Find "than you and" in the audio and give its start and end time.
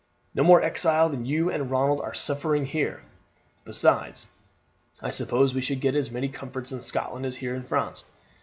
1.09-1.69